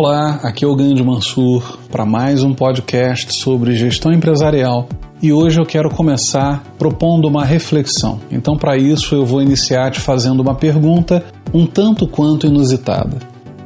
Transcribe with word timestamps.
Olá, 0.00 0.38
aqui 0.44 0.64
é 0.64 0.68
o 0.68 0.76
Gandhi 0.76 1.02
Mansur 1.02 1.76
para 1.90 2.06
mais 2.06 2.44
um 2.44 2.54
podcast 2.54 3.34
sobre 3.34 3.74
gestão 3.74 4.12
empresarial 4.12 4.88
e 5.20 5.32
hoje 5.32 5.60
eu 5.60 5.66
quero 5.66 5.90
começar 5.90 6.62
propondo 6.78 7.26
uma 7.26 7.44
reflexão. 7.44 8.20
Então, 8.30 8.56
para 8.56 8.76
isso, 8.76 9.16
eu 9.16 9.26
vou 9.26 9.42
iniciar 9.42 9.90
te 9.90 9.98
fazendo 9.98 10.38
uma 10.38 10.54
pergunta 10.54 11.24
um 11.52 11.66
tanto 11.66 12.06
quanto 12.06 12.46
inusitada: 12.46 13.18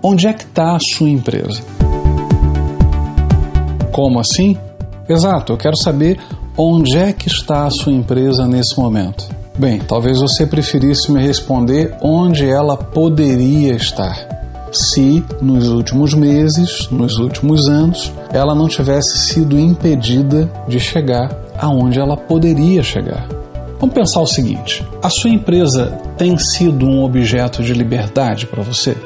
Onde 0.02 0.26
é 0.26 0.32
que 0.32 0.44
está 0.44 0.74
a 0.74 0.80
sua 0.80 1.10
empresa? 1.10 1.62
Como 3.92 4.18
assim? 4.18 4.56
Exato, 5.06 5.52
eu 5.52 5.58
quero 5.58 5.76
saber 5.76 6.18
onde 6.56 6.96
é 6.96 7.12
que 7.12 7.28
está 7.28 7.66
a 7.66 7.70
sua 7.70 7.92
empresa 7.92 8.48
nesse 8.48 8.80
momento. 8.80 9.28
Bem, 9.58 9.80
talvez 9.80 10.18
você 10.18 10.46
preferisse 10.46 11.12
me 11.12 11.20
responder 11.20 11.94
onde 12.00 12.48
ela 12.48 12.74
poderia 12.74 13.74
estar 13.74 14.41
se 14.72 15.22
nos 15.40 15.68
últimos 15.68 16.14
meses, 16.14 16.88
nos 16.90 17.18
últimos 17.18 17.68
anos, 17.68 18.12
ela 18.32 18.54
não 18.54 18.68
tivesse 18.68 19.18
sido 19.18 19.58
impedida 19.58 20.50
de 20.66 20.80
chegar 20.80 21.30
aonde 21.58 22.00
ela 22.00 22.16
poderia 22.16 22.82
chegar. 22.82 23.28
Vamos 23.78 23.94
pensar 23.94 24.20
o 24.20 24.26
seguinte: 24.26 24.84
a 25.02 25.10
sua 25.10 25.30
empresa 25.30 25.86
tem 26.16 26.36
sido 26.38 26.86
um 26.86 27.02
objeto 27.02 27.62
de 27.62 27.74
liberdade 27.74 28.46
para 28.46 28.62
você? 28.62 28.96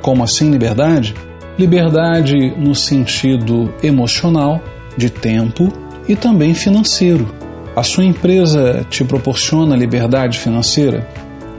Como 0.00 0.22
assim 0.22 0.50
liberdade? 0.50 1.14
Liberdade 1.58 2.54
no 2.56 2.74
sentido 2.74 3.74
emocional, 3.82 4.60
de 4.96 5.10
tempo 5.10 5.72
e 6.08 6.14
também 6.14 6.54
financeiro. 6.54 7.26
A 7.74 7.82
sua 7.82 8.04
empresa 8.04 8.86
te 8.88 9.04
proporciona 9.04 9.74
liberdade 9.74 10.38
financeira? 10.38 11.06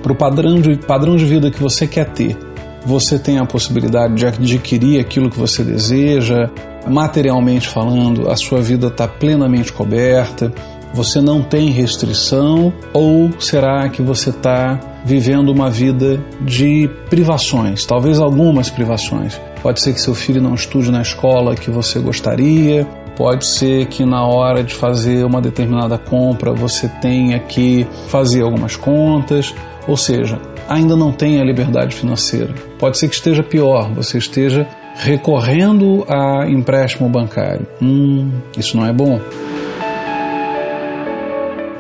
Para 0.02 0.12
o 0.12 0.16
padrão 0.16 0.60
de, 0.60 0.78
padrão 0.78 1.16
de 1.16 1.26
vida 1.26 1.52
que 1.52 1.62
você 1.62 1.88
quer 1.88 2.10
ter. 2.10 2.38
Você 2.86 3.20
tem 3.20 3.38
a 3.38 3.46
possibilidade 3.46 4.14
de 4.16 4.26
adquirir 4.26 5.00
aquilo 5.00 5.30
que 5.30 5.38
você 5.38 5.64
deseja, 5.64 6.50
materialmente 6.88 7.68
falando, 7.68 8.30
a 8.30 8.36
sua 8.36 8.62
vida 8.62 8.88
está 8.88 9.08
plenamente 9.08 9.74
coberta, 9.74 10.54
você 10.94 11.20
não 11.20 11.44
tem 11.44 11.70
restrição, 11.70 12.74
ou 12.94 13.30
será 13.40 13.90
que 13.90 14.02
você 14.02 14.30
está 14.30 14.80
vivendo 15.04 15.50
uma 15.50 15.70
vida 15.70 16.20
de 16.42 16.90
privações, 17.10 17.86
talvez 17.86 18.20
algumas 18.20 18.70
privações? 18.70 19.40
Pode 19.62 19.82
ser 19.82 19.94
que 19.94 20.02
seu 20.02 20.16
filho 20.16 20.42
não 20.42 20.56
estude 20.56 20.92
na 20.92 21.02
escola 21.02 21.56
que 21.56 21.70
você 21.70 22.00
gostaria, 22.00 22.88
pode 23.16 23.46
ser 23.46 23.88
que 23.88 24.06
na 24.06 24.26
hora 24.26 24.64
de 24.64 24.74
fazer 24.74 25.26
uma 25.26 25.42
determinada 25.42 25.98
compra 25.98 26.54
você 26.54 26.88
tenha 26.88 27.40
que 27.40 27.86
fazer 28.08 28.44
algumas 28.44 28.76
contas, 28.76 29.54
ou 29.88 29.96
seja, 29.96 30.40
ainda 30.68 30.96
não 30.96 31.12
tem 31.12 31.40
a 31.40 31.44
liberdade 31.44 31.96
financeira. 31.96 32.54
Pode 32.78 32.98
ser 32.98 33.08
que 33.08 33.16
esteja 33.16 33.42
pior, 33.42 33.92
você 33.94 34.18
esteja 34.18 34.68
recorrendo 34.96 36.06
a 36.10 36.50
empréstimo 36.50 37.08
bancário. 37.08 37.66
Hum, 37.82 38.32
isso 38.58 38.76
não 38.76 38.86
é 38.86 38.92
bom. 38.92 39.20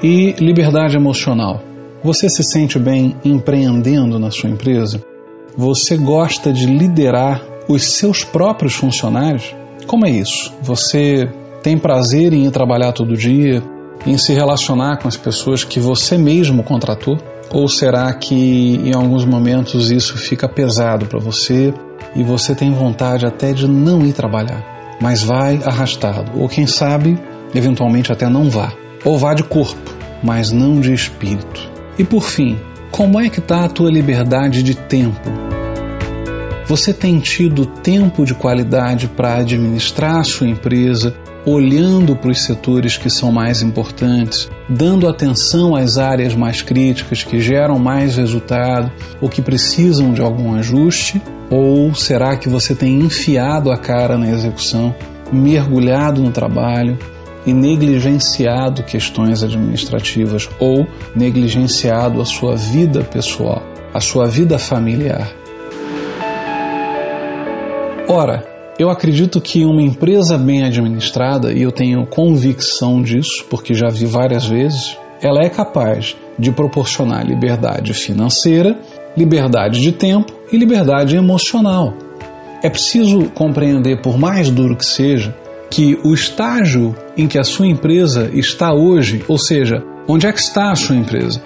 E 0.02 0.36
liberdade 0.40 0.96
emocional. 0.96 1.62
Você 2.04 2.30
se 2.30 2.44
sente 2.44 2.78
bem 2.78 3.16
empreendendo 3.26 4.20
na 4.20 4.30
sua 4.30 4.50
empresa? 4.50 5.04
Você 5.58 5.98
gosta 5.98 6.54
de 6.54 6.68
liderar 6.68 7.42
os 7.68 7.84
seus 7.84 8.24
próprios 8.24 8.76
funcionários? 8.76 9.56
Como 9.88 10.06
é 10.06 10.12
isso? 10.12 10.54
Você 10.62 11.28
tem 11.64 11.78
prazer 11.78 12.32
em 12.34 12.46
ir 12.46 12.52
trabalhar 12.52 12.92
todo 12.92 13.18
dia, 13.18 13.64
em 14.06 14.18
se 14.18 14.34
relacionar 14.34 14.98
com 14.98 15.08
as 15.08 15.18
pessoas 15.18 15.64
que 15.64 15.80
você 15.80 16.18
mesmo 16.18 16.64
contratou? 16.64 17.18
Ou 17.52 17.68
será 17.68 18.14
que 18.14 18.36
em 18.36 18.94
alguns 18.94 19.26
momentos 19.26 19.90
isso 19.90 20.18
fica 20.18 20.48
pesado 20.50 21.06
para 21.06 21.20
você 21.20 21.74
e 22.16 22.24
você 22.24 22.54
tem 22.54 22.74
vontade 22.74 23.26
até 23.26 23.54
de 23.54 23.68
não 23.68 24.06
ir 24.06 24.14
trabalhar, 24.14 24.98
mas 25.02 25.24
vai 25.24 25.60
arrastado? 25.64 26.32
Ou 26.40 26.50
quem 26.50 26.68
sabe, 26.68 27.18
eventualmente 27.56 28.12
até 28.12 28.28
não 28.28 28.50
vá. 28.50 28.74
Ou 29.06 29.18
vá 29.18 29.34
de 29.34 29.44
corpo, 29.44 29.92
mas 30.22 30.52
não 30.52 30.80
de 30.80 30.94
espírito. 30.94 31.70
E 31.98 32.04
por 32.04 32.24
fim, 32.24 32.58
como 32.92 33.20
é 33.20 33.30
que 33.30 33.40
está 33.40 33.64
a 33.64 33.70
tua 33.70 33.90
liberdade 33.90 34.62
de 34.62 34.76
tempo? 34.76 35.30
Você 36.66 36.94
tem 36.94 37.20
tido 37.20 37.66
tempo 37.66 38.26
de 38.26 38.34
qualidade 38.34 39.08
para 39.08 39.36
administrar 39.36 40.18
a 40.18 40.24
sua 40.24 40.48
empresa, 40.48 41.16
olhando 41.46 42.16
para 42.16 42.32
os 42.32 42.44
setores 42.44 42.98
que 42.98 43.10
são 43.10 43.32
mais 43.32 43.62
importantes, 43.62 44.50
dando 44.68 45.08
atenção 45.08 45.76
às 45.76 45.98
áreas 45.98 46.36
mais 46.36 46.62
críticas 46.62 47.24
que 47.24 47.40
geram 47.40 47.80
mais 47.80 48.18
resultado 48.18 48.92
ou 49.22 49.30
que 49.30 49.42
precisam 49.42 50.14
de 50.14 50.22
algum 50.22 50.54
ajuste? 50.56 51.22
Ou 51.50 51.94
será 51.96 52.36
que 52.36 52.50
você 52.50 52.76
tem 52.76 53.00
enfiado 53.00 53.72
a 53.72 53.78
cara 53.78 54.18
na 54.18 54.30
execução, 54.30 54.94
mergulhado 55.32 56.22
no 56.22 56.32
trabalho 56.32 56.98
e 57.46 57.54
negligenciado 57.54 58.84
questões 58.84 59.42
administrativas 59.42 60.50
ou 60.60 60.86
negligenciado 61.16 62.22
a 62.22 62.26
sua 62.26 62.58
vida 62.58 63.02
pessoal, 63.02 63.64
a 63.94 64.02
sua 64.02 64.26
vida 64.26 64.60
familiar? 64.60 65.32
Ora, 68.10 68.57
eu 68.80 68.90
acredito 68.92 69.42
que 69.42 69.66
uma 69.66 69.82
empresa 69.82 70.38
bem 70.38 70.64
administrada, 70.64 71.52
e 71.52 71.64
eu 71.64 71.72
tenho 71.72 72.06
convicção 72.06 73.02
disso, 73.02 73.46
porque 73.50 73.74
já 73.74 73.88
vi 73.88 74.06
várias 74.06 74.46
vezes, 74.46 74.96
ela 75.20 75.42
é 75.42 75.50
capaz 75.50 76.16
de 76.38 76.52
proporcionar 76.52 77.26
liberdade 77.26 77.94
financeira, 77.94 78.80
liberdade 79.16 79.82
de 79.82 79.92
tempo 79.92 80.32
e 80.52 80.58
liberdade 80.58 81.16
emocional. 81.16 81.96
É 82.62 82.70
preciso 82.70 83.30
compreender, 83.32 84.02
por 84.02 84.18
mais 84.18 84.52
duro 84.52 84.76
que 84.76 84.86
seja, 84.86 85.36
que 85.72 86.00
o 86.04 86.14
estágio 86.14 86.96
em 87.18 87.28
que 87.28 87.40
a 87.40 87.44
sua 87.44 87.68
empresa 87.68 88.30
está 88.32 88.74
hoje, 88.74 89.24
ou 89.28 89.40
seja, 89.40 89.84
onde 90.08 90.28
é 90.28 90.32
que 90.32 90.40
está 90.40 90.72
a 90.72 90.76
sua 90.76 90.96
empresa, 90.96 91.42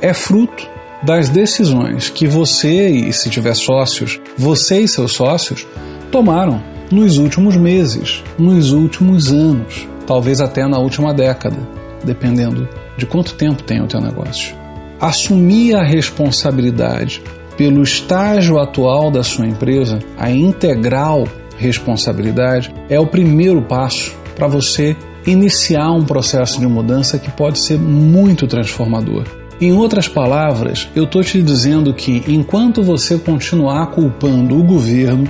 é 0.00 0.12
fruto 0.12 0.68
das 1.02 1.28
decisões 1.28 2.10
que 2.10 2.26
você 2.26 2.88
e 2.88 3.12
se 3.12 3.30
tiver 3.30 3.54
sócios, 3.54 4.20
você 4.36 4.80
e 4.80 4.88
seus 4.88 5.12
sócios 5.12 5.66
tomaram 6.10 6.71
nos 6.92 7.16
últimos 7.16 7.56
meses, 7.56 8.22
nos 8.38 8.70
últimos 8.70 9.32
anos, 9.32 9.88
talvez 10.06 10.40
até 10.40 10.66
na 10.68 10.78
última 10.78 11.14
década, 11.14 11.56
dependendo 12.04 12.68
de 12.96 13.06
quanto 13.06 13.34
tempo 13.34 13.62
tem 13.62 13.80
o 13.80 13.86
teu 13.86 14.00
negócio. 14.00 14.54
Assumir 15.00 15.74
a 15.74 15.82
responsabilidade 15.82 17.22
pelo 17.56 17.82
estágio 17.82 18.58
atual 18.58 19.10
da 19.10 19.22
sua 19.22 19.46
empresa, 19.46 19.98
a 20.18 20.30
integral 20.30 21.26
responsabilidade, 21.56 22.72
é 22.88 23.00
o 23.00 23.06
primeiro 23.06 23.62
passo 23.62 24.14
para 24.36 24.46
você 24.46 24.96
iniciar 25.26 25.92
um 25.92 26.04
processo 26.04 26.60
de 26.60 26.66
mudança 26.66 27.18
que 27.18 27.30
pode 27.30 27.58
ser 27.58 27.78
muito 27.78 28.46
transformador. 28.46 29.24
Em 29.60 29.72
outras 29.72 30.08
palavras, 30.08 30.88
eu 30.94 31.04
estou 31.04 31.22
te 31.22 31.40
dizendo 31.40 31.94
que 31.94 32.24
enquanto 32.26 32.82
você 32.82 33.16
continuar 33.16 33.86
culpando 33.92 34.58
o 34.58 34.64
governo, 34.64 35.24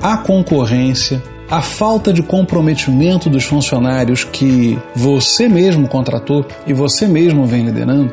a 0.00 0.16
concorrência, 0.16 1.22
a 1.50 1.62
falta 1.62 2.12
de 2.12 2.22
comprometimento 2.22 3.30
dos 3.30 3.44
funcionários 3.44 4.24
que 4.24 4.78
você 4.94 5.48
mesmo 5.48 5.88
contratou 5.88 6.44
e 6.66 6.72
você 6.72 7.06
mesmo 7.06 7.46
vem 7.46 7.64
liderando. 7.64 8.12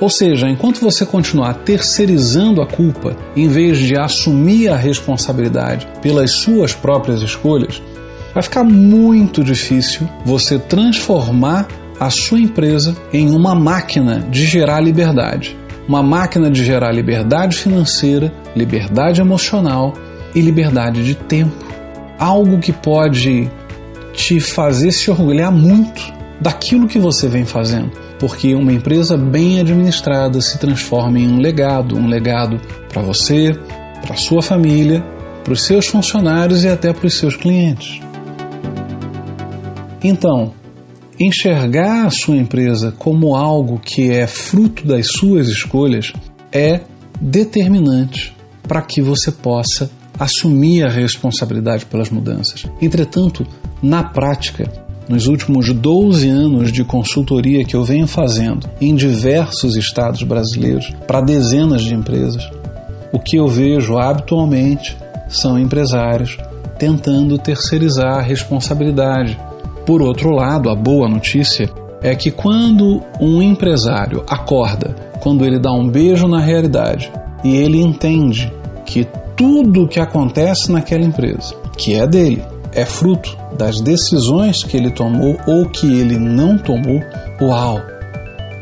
Ou 0.00 0.10
seja, 0.10 0.48
enquanto 0.48 0.80
você 0.80 1.06
continuar 1.06 1.54
terceirizando 1.54 2.60
a 2.60 2.66
culpa 2.66 3.16
em 3.34 3.48
vez 3.48 3.78
de 3.78 3.96
assumir 3.96 4.68
a 4.68 4.76
responsabilidade 4.76 5.88
pelas 6.02 6.32
suas 6.32 6.74
próprias 6.74 7.22
escolhas, 7.22 7.80
vai 8.34 8.42
ficar 8.42 8.62
muito 8.62 9.42
difícil 9.42 10.06
você 10.24 10.58
transformar 10.58 11.66
a 11.98 12.10
sua 12.10 12.38
empresa 12.38 12.94
em 13.10 13.30
uma 13.34 13.54
máquina 13.54 14.20
de 14.30 14.44
gerar 14.44 14.80
liberdade. 14.80 15.56
Uma 15.88 16.02
máquina 16.02 16.50
de 16.50 16.62
gerar 16.62 16.92
liberdade 16.92 17.56
financeira, 17.56 18.30
liberdade 18.54 19.20
emocional 19.20 19.94
e 20.36 20.40
liberdade 20.40 21.02
de 21.02 21.14
tempo. 21.14 21.56
Algo 22.18 22.60
que 22.60 22.72
pode 22.72 23.50
te 24.12 24.38
fazer 24.38 24.92
se 24.92 25.10
orgulhar 25.10 25.50
muito 25.50 26.14
daquilo 26.40 26.86
que 26.86 26.98
você 26.98 27.26
vem 27.26 27.44
fazendo, 27.44 27.90
porque 28.18 28.54
uma 28.54 28.72
empresa 28.72 29.16
bem 29.16 29.60
administrada 29.60 30.40
se 30.40 30.58
transforma 30.58 31.18
em 31.18 31.26
um 31.26 31.38
legado, 31.38 31.96
um 31.96 32.06
legado 32.06 32.60
para 32.90 33.02
você, 33.02 33.58
para 34.02 34.16
sua 34.16 34.42
família, 34.42 35.02
para 35.42 35.52
os 35.52 35.62
seus 35.62 35.86
funcionários 35.86 36.64
e 36.64 36.68
até 36.68 36.92
para 36.92 37.06
os 37.06 37.14
seus 37.14 37.36
clientes. 37.36 38.00
Então, 40.04 40.52
enxergar 41.18 42.06
a 42.06 42.10
sua 42.10 42.36
empresa 42.36 42.94
como 42.98 43.34
algo 43.34 43.78
que 43.78 44.10
é 44.10 44.26
fruto 44.26 44.86
das 44.86 45.06
suas 45.08 45.48
escolhas 45.48 46.12
é 46.52 46.80
determinante 47.20 48.36
para 48.66 48.82
que 48.82 49.00
você 49.00 49.32
possa 49.32 49.90
assumir 50.18 50.84
a 50.84 50.90
responsabilidade 50.90 51.86
pelas 51.86 52.10
mudanças. 52.10 52.64
Entretanto, 52.80 53.46
na 53.82 54.02
prática, 54.02 54.70
nos 55.08 55.26
últimos 55.26 55.72
12 55.72 56.28
anos 56.28 56.72
de 56.72 56.82
consultoria 56.82 57.64
que 57.64 57.76
eu 57.76 57.84
venho 57.84 58.06
fazendo 58.06 58.68
em 58.80 58.94
diversos 58.94 59.76
estados 59.76 60.22
brasileiros 60.22 60.92
para 61.06 61.20
dezenas 61.20 61.82
de 61.82 61.94
empresas, 61.94 62.48
o 63.12 63.18
que 63.18 63.36
eu 63.36 63.46
vejo 63.46 63.96
habitualmente 63.98 64.96
são 65.28 65.58
empresários 65.58 66.36
tentando 66.78 67.38
terceirizar 67.38 68.18
a 68.18 68.22
responsabilidade. 68.22 69.38
Por 69.86 70.02
outro 70.02 70.30
lado, 70.30 70.68
a 70.68 70.74
boa 70.74 71.08
notícia 71.08 71.70
é 72.02 72.14
que 72.14 72.30
quando 72.30 73.02
um 73.20 73.40
empresário 73.40 74.24
acorda, 74.28 74.94
quando 75.20 75.44
ele 75.44 75.58
dá 75.58 75.72
um 75.72 75.88
beijo 75.88 76.28
na 76.28 76.40
realidade 76.40 77.10
e 77.42 77.56
ele 77.56 77.80
entende 77.80 78.52
que 78.84 79.06
tudo 79.36 79.84
o 79.84 79.88
que 79.88 80.00
acontece 80.00 80.72
naquela 80.72 81.04
empresa, 81.04 81.54
que 81.76 81.94
é 81.94 82.06
dele, 82.06 82.42
é 82.72 82.84
fruto 82.84 83.36
das 83.56 83.80
decisões 83.80 84.64
que 84.64 84.76
ele 84.76 84.90
tomou 84.90 85.38
ou 85.46 85.66
que 85.68 85.86
ele 85.86 86.18
não 86.18 86.58
tomou, 86.58 87.00
uau! 87.40 87.80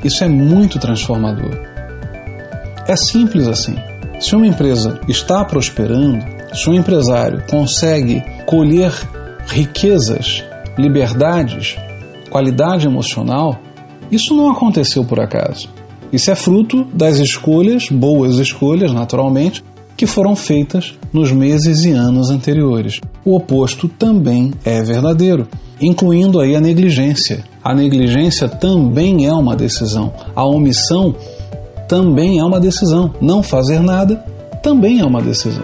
Isso 0.05 0.23
é 0.23 0.29
muito 0.29 0.79
transformador. 0.79 1.57
É 2.87 2.97
simples 2.97 3.49
assim. 3.49 3.77
Se 4.21 4.37
uma 4.37 4.47
empresa 4.47 5.01
está 5.09 5.45
prosperando, 5.45 6.25
se 6.53 6.69
um 6.69 6.75
empresário 6.75 7.43
consegue 7.49 8.23
colher 8.47 8.93
riquezas, 9.47 10.45
liberdades, 10.77 11.77
qualidade 12.31 12.87
emocional, 12.87 13.59
isso 14.11 14.35
não 14.35 14.51
aconteceu 14.51 15.05
por 15.05 15.21
acaso. 15.21 15.69
Isso 16.13 16.31
é 16.31 16.35
fruto 16.35 16.85
das 16.93 17.19
escolhas, 17.19 17.89
boas 17.89 18.37
escolhas, 18.37 18.93
naturalmente, 18.93 19.65
que 19.97 20.07
foram 20.07 20.35
feitas 20.35 20.95
nos 21.13 21.31
meses 21.31 21.85
e 21.85 21.91
anos 21.91 22.31
anteriores. 22.31 23.01
O 23.25 23.37
oposto 23.37 23.89
também 23.89 24.53
é 24.65 24.83
verdadeiro, 24.83 25.47
incluindo 25.81 26.41
aí 26.41 26.57
a 26.57 26.61
negligência. 26.61 27.45
A 27.63 27.75
negligência 27.75 28.49
também 28.49 29.27
é 29.27 29.33
uma 29.33 29.55
decisão. 29.55 30.13
A 30.35 30.45
omissão 30.45 31.15
também 31.89 32.39
é 32.39 32.45
uma 32.45 32.61
decisão. 32.61 33.15
Não 33.21 33.43
fazer 33.43 33.81
nada 33.81 34.17
também 34.63 35.01
é 35.01 35.05
uma 35.05 35.23
decisão. 35.23 35.63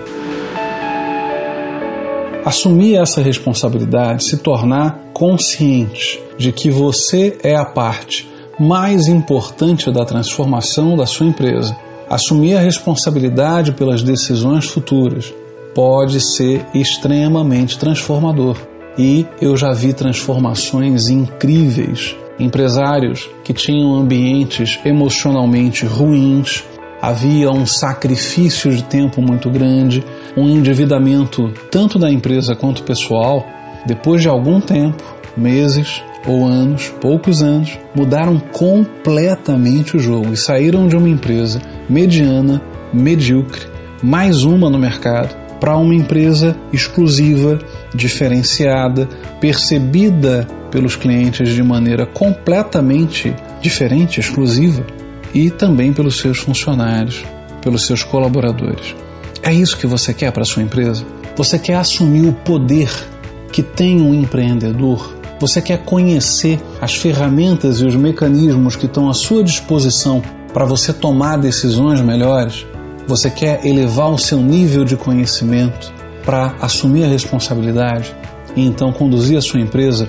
Assumir 2.44 2.96
essa 2.96 3.20
responsabilidade, 3.20 4.24
se 4.24 4.38
tornar 4.38 4.98
consciente 5.12 6.20
de 6.38 6.52
que 6.52 6.70
você 6.70 7.36
é 7.42 7.54
a 7.54 7.64
parte 7.64 8.28
mais 8.58 9.08
importante 9.08 9.90
da 9.90 10.04
transformação 10.04 10.96
da 10.96 11.06
sua 11.06 11.26
empresa 11.26 11.76
Assumir 12.10 12.56
a 12.56 12.60
responsabilidade 12.60 13.70
pelas 13.70 14.02
decisões 14.02 14.64
futuras 14.64 15.32
pode 15.72 16.20
ser 16.20 16.66
extremamente 16.74 17.78
transformador. 17.78 18.56
E 18.98 19.24
eu 19.40 19.56
já 19.56 19.70
vi 19.72 19.92
transformações 19.92 21.08
incríveis. 21.08 22.16
Empresários 22.36 23.30
que 23.44 23.52
tinham 23.52 23.94
ambientes 23.94 24.80
emocionalmente 24.84 25.86
ruins, 25.86 26.64
havia 27.00 27.48
um 27.48 27.64
sacrifício 27.64 28.74
de 28.74 28.82
tempo 28.82 29.22
muito 29.22 29.48
grande, 29.48 30.04
um 30.36 30.48
endividamento 30.48 31.52
tanto 31.70 31.96
da 31.96 32.10
empresa 32.10 32.56
quanto 32.56 32.82
pessoal. 32.82 33.46
Depois 33.86 34.20
de 34.20 34.28
algum 34.28 34.60
tempo, 34.60 35.04
meses, 35.36 36.02
ou 36.26 36.46
anos, 36.46 36.92
poucos 37.00 37.42
anos, 37.42 37.78
mudaram 37.94 38.38
completamente 38.38 39.96
o 39.96 40.00
jogo 40.00 40.32
e 40.32 40.36
saíram 40.36 40.86
de 40.86 40.96
uma 40.96 41.08
empresa 41.08 41.60
mediana, 41.88 42.60
medíocre, 42.92 43.66
mais 44.02 44.44
uma 44.44 44.68
no 44.68 44.78
mercado, 44.78 45.34
para 45.58 45.76
uma 45.76 45.94
empresa 45.94 46.56
exclusiva, 46.72 47.58
diferenciada, 47.94 49.06
percebida 49.40 50.48
pelos 50.70 50.96
clientes 50.96 51.50
de 51.50 51.62
maneira 51.62 52.06
completamente 52.06 53.34
diferente, 53.60 54.20
exclusiva, 54.20 54.84
e 55.34 55.50
também 55.50 55.92
pelos 55.92 56.18
seus 56.18 56.38
funcionários, 56.38 57.24
pelos 57.62 57.86
seus 57.86 58.02
colaboradores. 58.02 58.94
É 59.42 59.52
isso 59.52 59.76
que 59.76 59.86
você 59.86 60.12
quer 60.12 60.32
para 60.32 60.44
sua 60.44 60.62
empresa? 60.62 61.04
Você 61.36 61.58
quer 61.58 61.74
assumir 61.74 62.26
o 62.26 62.32
poder 62.32 62.90
que 63.52 63.62
tem 63.62 64.00
um 64.00 64.14
empreendedor 64.14 65.19
você 65.40 65.62
quer 65.62 65.78
conhecer 65.78 66.60
as 66.82 66.94
ferramentas 66.94 67.80
e 67.80 67.86
os 67.86 67.96
mecanismos 67.96 68.76
que 68.76 68.84
estão 68.84 69.08
à 69.08 69.14
sua 69.14 69.42
disposição 69.42 70.22
para 70.52 70.66
você 70.66 70.92
tomar 70.92 71.38
decisões 71.38 71.98
melhores? 72.02 72.66
Você 73.06 73.30
quer 73.30 73.64
elevar 73.66 74.10
o 74.10 74.18
seu 74.18 74.38
nível 74.38 74.84
de 74.84 74.96
conhecimento 74.96 75.90
para 76.26 76.54
assumir 76.60 77.04
a 77.04 77.08
responsabilidade 77.08 78.14
e 78.54 78.66
então 78.66 78.92
conduzir 78.92 79.38
a 79.38 79.40
sua 79.40 79.60
empresa 79.60 80.06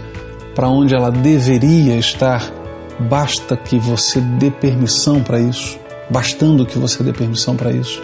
para 0.53 0.67
onde 0.67 0.93
ela 0.93 1.09
deveria 1.09 1.95
estar? 1.95 2.51
Basta 2.99 3.55
que 3.55 3.79
você 3.79 4.19
dê 4.19 4.51
permissão 4.51 5.23
para 5.23 5.39
isso. 5.39 5.79
Bastando 6.09 6.65
que 6.65 6.77
você 6.77 7.01
dê 7.03 7.13
permissão 7.13 7.55
para 7.55 7.71
isso. 7.71 8.03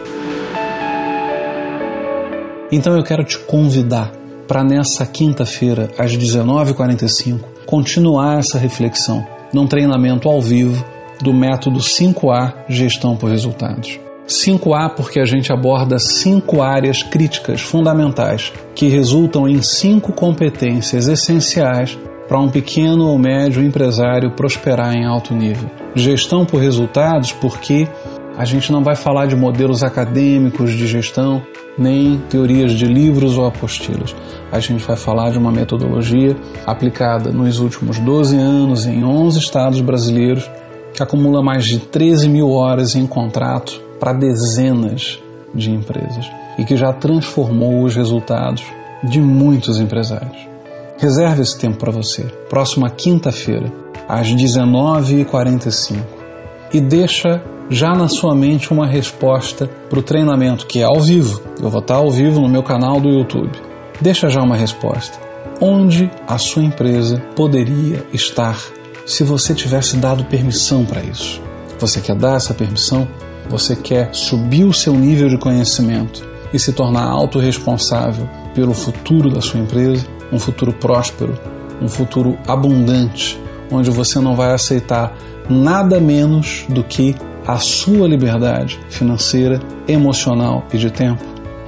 Então 2.72 2.96
eu 2.96 3.04
quero 3.04 3.26
te 3.26 3.38
convidar 3.40 4.12
para 4.48 4.64
nessa 4.64 5.06
quinta-feira, 5.06 5.90
às 5.98 6.16
19h45, 6.16 7.40
continuar 7.66 8.40
essa 8.40 8.58
reflexão 8.58 9.26
num 9.54 9.68
treinamento 9.68 10.30
ao 10.30 10.42
vivo 10.42 10.84
do 11.22 11.34
método 11.34 11.80
5A 11.80 12.54
Gestão 12.70 13.16
por 13.16 13.30
Resultados. 13.30 14.00
5A 14.28 14.90
porque 14.96 15.20
a 15.20 15.26
gente 15.26 15.54
aborda 15.54 15.98
cinco 16.00 16.62
áreas 16.62 17.02
críticas 17.02 17.62
fundamentais 17.62 18.52
que 18.76 18.88
resultam 18.88 19.48
em 19.48 19.62
cinco 19.62 20.12
competências 20.12 21.08
essenciais 21.08 21.98
para 22.28 22.40
um 22.40 22.50
pequeno 22.50 23.08
ou 23.08 23.18
médio 23.18 23.64
empresário 23.64 24.36
prosperar 24.36 24.94
em 24.94 25.06
alto 25.06 25.34
nível. 25.34 25.70
Gestão 25.96 26.46
por 26.46 26.60
resultados 26.60 27.32
porque 27.32 27.88
a 28.38 28.44
gente 28.44 28.72
não 28.72 28.84
vai 28.84 28.96
falar 28.96 29.28
de 29.28 29.36
modelos 29.36 29.82
acadêmicos 29.82 30.72
de 30.74 30.86
gestão, 30.86 31.42
nem 31.78 32.18
teorias 32.30 32.72
de 32.74 32.86
livros 32.86 33.38
ou 33.38 33.46
apostilas. 33.46 34.16
A 34.52 34.60
gente 34.60 34.84
vai 34.84 34.96
falar 34.96 35.32
de 35.32 35.38
uma 35.38 35.52
metodologia 35.52 36.36
aplicada 36.66 37.32
nos 37.32 37.60
últimos 37.60 38.00
12 38.00 38.36
anos 38.38 38.86
em 38.86 39.04
11 39.04 39.40
estados 39.40 39.82
brasileiros, 39.82 40.50
que 40.94 41.04
acumula 41.04 41.44
mais 41.44 41.66
de 41.66 41.80
13 41.80 42.28
mil 42.28 42.52
horas 42.52 42.96
em 42.96 43.06
contrato 43.06 43.80
para 44.00 44.14
dezenas 44.14 45.20
de 45.54 45.72
empresas 45.72 46.30
e 46.58 46.66
que 46.66 46.76
já 46.76 46.92
transformou 46.92 47.84
os 47.84 47.96
resultados 47.96 48.64
de 49.04 49.22
muitos 49.22 49.80
empresários. 49.80 50.48
Reserve 50.98 51.44
esse 51.44 51.58
tempo 51.60 51.78
para 51.78 51.92
você, 51.92 52.24
próxima 52.50 52.90
quinta-feira, 52.90 53.72
às 54.10 54.28
19h45, 54.34 55.98
e 56.74 56.82
deixa 56.82 57.42
já 57.70 57.94
na 57.94 58.08
sua 58.08 58.34
mente 58.34 58.72
uma 58.72 58.88
resposta 58.88 59.70
para 59.90 60.00
o 60.00 60.04
treinamento 60.04 60.66
que 60.66 60.80
é 60.80 60.84
ao 60.84 61.02
vivo. 61.02 61.42
Eu 61.62 61.70
vou 61.70 61.82
estar 61.82 61.96
ao 61.96 62.10
vivo 62.10 62.40
no 62.40 62.48
meu 62.48 62.64
canal 62.64 63.00
do 63.00 63.10
YouTube. 63.10 63.52
Deixa 64.00 64.30
já 64.30 64.42
uma 64.42 64.56
resposta. 64.56 65.20
Onde 65.60 66.10
a 66.28 66.38
sua 66.38 66.64
empresa 66.64 67.20
poderia 67.36 68.06
estar 68.14 68.58
se 69.06 69.24
você 69.24 69.54
tivesse 69.54 69.98
dado 69.98 70.26
permissão 70.26 70.86
para 70.86 71.02
isso? 71.02 71.42
Você 71.80 72.00
quer 72.00 72.16
dar 72.16 72.36
essa 72.36 72.54
permissão? 72.54 73.08
Você 73.50 73.76
quer 73.76 74.14
subir 74.14 74.66
o 74.66 74.74
seu 74.74 74.94
nível 74.94 75.30
de 75.30 75.38
conhecimento 75.38 76.26
e 76.54 76.60
se 76.60 76.74
tornar 76.74 77.06
autorresponsável 77.10 78.30
pelo 78.54 78.74
futuro 78.74 79.30
da 79.30 79.42
sua 79.42 79.60
empresa? 79.60 80.06
Um 80.32 80.40
futuro 80.40 80.74
próspero, 80.74 81.38
um 81.82 81.88
futuro 81.88 82.38
abundante, 82.48 83.40
onde 83.72 83.90
você 83.90 84.20
não 84.20 84.36
vai 84.36 84.54
aceitar 84.54 85.16
nada 85.50 86.00
menos 86.00 86.66
do 86.68 86.84
que 86.84 87.16
a 87.48 87.58
sua 87.58 88.08
liberdade 88.08 88.80
financeira, 88.90 89.60
emocional 89.88 90.66
e 90.74 90.78
de 90.78 90.92
tempo? 90.92 91.24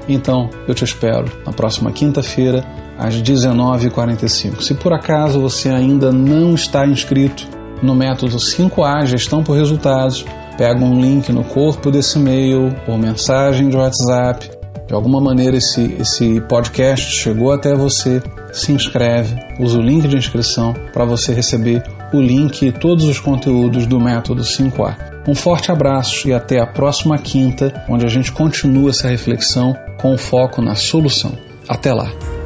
Então, 0.07 0.49
eu 0.67 0.75
te 0.75 0.83
espero 0.83 1.31
na 1.45 1.53
próxima 1.53 1.91
quinta-feira, 1.91 2.65
às 2.97 3.15
19h45. 3.15 4.61
Se 4.61 4.73
por 4.73 4.91
acaso 4.91 5.39
você 5.39 5.69
ainda 5.69 6.11
não 6.11 6.53
está 6.53 6.85
inscrito 6.85 7.47
no 7.81 7.95
método 7.95 8.35
5A 8.35 9.05
Gestão 9.05 9.41
por 9.41 9.55
Resultados, 9.55 10.25
pega 10.57 10.83
um 10.83 10.99
link 10.99 11.31
no 11.31 11.43
corpo 11.45 11.89
desse 11.89 12.19
e-mail 12.19 12.75
ou 12.85 12.97
mensagem 12.97 13.69
de 13.69 13.77
WhatsApp. 13.77 14.58
De 14.89 14.95
alguma 14.95 15.21
maneira 15.21 15.55
esse, 15.55 15.95
esse 15.99 16.41
podcast 16.41 17.11
chegou 17.11 17.51
até 17.51 17.75
você, 17.75 18.23
se 18.51 18.71
inscreve, 18.71 19.35
usa 19.59 19.77
o 19.77 19.83
link 19.83 20.07
de 20.07 20.17
inscrição 20.17 20.73
para 20.91 21.05
você 21.05 21.31
receber 21.31 21.83
o 22.11 22.19
link 22.19 22.65
e 22.65 22.71
todos 22.71 23.05
os 23.05 23.19
conteúdos 23.19 23.85
do 23.85 23.99
método 23.99 24.41
5A. 24.41 24.95
Um 25.27 25.35
forte 25.35 25.71
abraço 25.71 26.27
e 26.27 26.33
até 26.33 26.59
a 26.59 26.65
próxima 26.65 27.19
quinta, 27.19 27.85
onde 27.87 28.03
a 28.03 28.09
gente 28.09 28.31
continua 28.31 28.89
essa 28.89 29.07
reflexão 29.07 29.77
com 30.01 30.17
foco 30.17 30.59
na 30.59 30.73
solução. 30.73 31.37
Até 31.67 31.93
lá! 31.93 32.38